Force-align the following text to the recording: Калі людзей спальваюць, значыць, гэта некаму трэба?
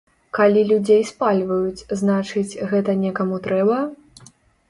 Калі 0.37 0.61
людзей 0.69 1.01
спальваюць, 1.09 1.85
значыць, 2.01 2.59
гэта 2.71 2.91
некаму 3.03 3.35
трэба? 3.49 3.77